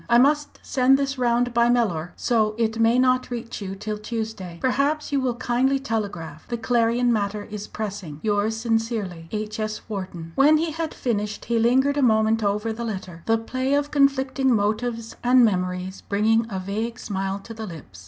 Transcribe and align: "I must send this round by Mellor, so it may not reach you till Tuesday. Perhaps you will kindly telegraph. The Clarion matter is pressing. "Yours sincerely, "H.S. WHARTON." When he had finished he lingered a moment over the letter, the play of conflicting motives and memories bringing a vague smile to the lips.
"I 0.09 0.17
must 0.17 0.57
send 0.63 0.97
this 0.97 1.19
round 1.19 1.53
by 1.53 1.69
Mellor, 1.69 2.13
so 2.15 2.55
it 2.57 2.79
may 2.79 2.97
not 2.97 3.29
reach 3.29 3.61
you 3.61 3.75
till 3.75 3.99
Tuesday. 3.99 4.57
Perhaps 4.59 5.11
you 5.11 5.19
will 5.19 5.35
kindly 5.35 5.77
telegraph. 5.77 6.47
The 6.47 6.57
Clarion 6.57 7.13
matter 7.13 7.43
is 7.51 7.67
pressing. 7.67 8.19
"Yours 8.23 8.57
sincerely, 8.57 9.27
"H.S. 9.31 9.81
WHARTON." 9.87 10.31
When 10.33 10.57
he 10.57 10.71
had 10.71 10.95
finished 10.95 11.45
he 11.45 11.59
lingered 11.59 11.97
a 11.97 12.01
moment 12.01 12.43
over 12.43 12.73
the 12.73 12.83
letter, 12.83 13.21
the 13.27 13.37
play 13.37 13.75
of 13.75 13.91
conflicting 13.91 14.51
motives 14.55 15.15
and 15.23 15.45
memories 15.45 16.01
bringing 16.09 16.47
a 16.49 16.57
vague 16.59 16.97
smile 16.97 17.37
to 17.37 17.53
the 17.53 17.67
lips. 17.67 17.99